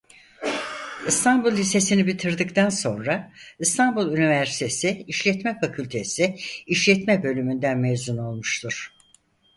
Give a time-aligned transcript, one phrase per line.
[1.07, 6.35] İstanbul Lisesi'ni bitirdikten sonra İstanbul Üniversitesi İşletme Fakültesi
[6.67, 8.93] İşletme Bölümü'nden mezun olmuştur.